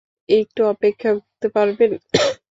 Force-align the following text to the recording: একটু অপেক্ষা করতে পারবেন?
একটু 0.29 0.61
অপেক্ষা 0.73 1.09
করতে 1.17 1.47
পারবেন? 1.55 1.91